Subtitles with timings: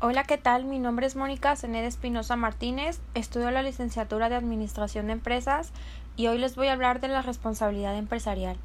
[0.00, 0.64] Hola, ¿qué tal?
[0.64, 5.72] Mi nombre es Mónica Zened Espinosa Martínez, estudio la licenciatura de Administración de Empresas
[6.16, 8.56] y hoy les voy a hablar de la responsabilidad empresarial.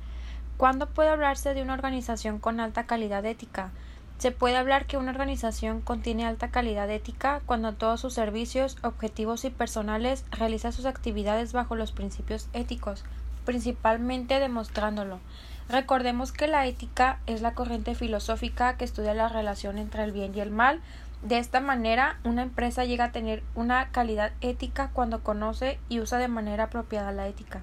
[0.57, 3.71] ¿Cuándo puede hablarse de una organización con alta calidad ética?
[4.19, 9.43] Se puede hablar que una organización contiene alta calidad ética cuando todos sus servicios, objetivos
[9.43, 13.05] y personales realizan sus actividades bajo los principios éticos,
[13.43, 15.19] principalmente demostrándolo.
[15.67, 20.35] Recordemos que la ética es la corriente filosófica que estudia la relación entre el bien
[20.35, 20.81] y el mal.
[21.23, 26.17] De esta manera, una empresa llega a tener una calidad ética cuando conoce y usa
[26.17, 27.61] de manera apropiada la ética.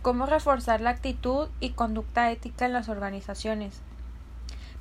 [0.00, 3.82] ¿Cómo reforzar la actitud y conducta ética en las organizaciones?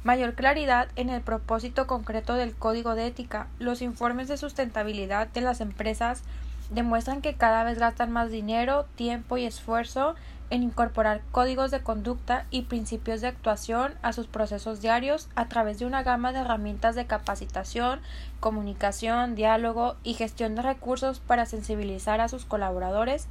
[0.03, 3.47] Mayor claridad en el propósito concreto del código de ética.
[3.57, 6.21] Los informes de sustentabilidad de las empresas
[6.69, 10.13] demuestran que cada vez gastan más dinero, tiempo y esfuerzo
[10.49, 15.79] en incorporar códigos de conducta y principios de actuación a sus procesos diarios a través
[15.79, 17.99] de una gama de herramientas de capacitación,
[18.39, 23.27] comunicación, diálogo y gestión de recursos para sensibilizar a sus colaboradores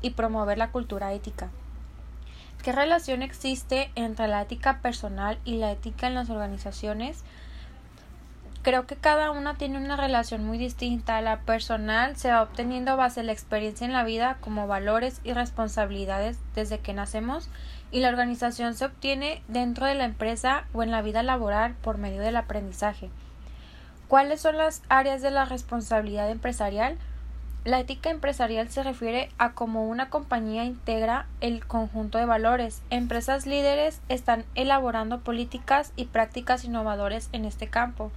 [0.00, 1.50] y promover la cultura ética.
[2.62, 7.24] ¿Qué relación existe entre la ética personal y la ética en las organizaciones?
[8.62, 11.20] Creo que cada una tiene una relación muy distinta.
[11.20, 15.32] La personal se va obteniendo base a la experiencia en la vida como valores y
[15.32, 17.48] responsabilidades desde que nacemos
[17.90, 21.98] y la organización se obtiene dentro de la empresa o en la vida laboral por
[21.98, 23.10] medio del aprendizaje.
[24.06, 26.98] ¿Cuáles son las áreas de la responsabilidad empresarial?
[27.64, 32.82] La ética empresarial se refiere a cómo una compañía integra el conjunto de valores.
[32.90, 38.12] Empresas líderes están elaborando políticas y prácticas innovadoras en este campo,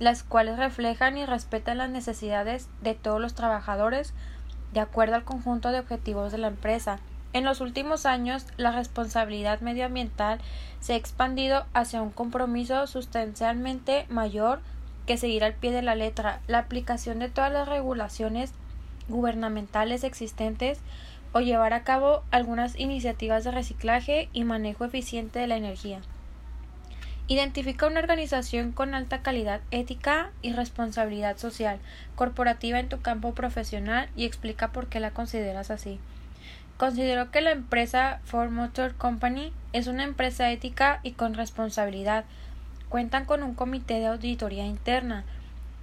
[0.00, 4.12] las cuales reflejan y respetan las necesidades de todos los trabajadores
[4.72, 6.98] de acuerdo al conjunto de objetivos de la empresa.
[7.32, 10.40] En los últimos años, la responsabilidad medioambiental
[10.80, 14.60] se ha expandido hacia un compromiso sustancialmente mayor
[15.06, 16.40] que seguir al pie de la letra.
[16.48, 18.52] La aplicación de todas las regulaciones
[19.08, 20.80] gubernamentales existentes
[21.32, 26.00] o llevar a cabo algunas iniciativas de reciclaje y manejo eficiente de la energía.
[27.30, 31.78] Identifica una organización con alta calidad ética y responsabilidad social
[32.16, 36.00] corporativa en tu campo profesional y explica por qué la consideras así.
[36.76, 42.24] Considero que la empresa Ford Motor Company es una empresa ética y con responsabilidad.
[42.88, 45.22] Cuentan con un comité de auditoría interna,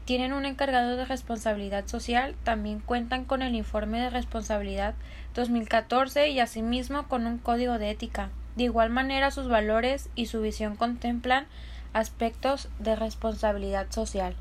[0.04, 4.96] tienen un encargado de responsabilidad social, también cuentan con el informe de responsabilidad
[5.34, 8.32] 2014 y asimismo con un código de ética.
[8.58, 11.46] De igual manera sus valores y su visión contemplan
[11.94, 14.36] aspectos de responsabilidad social.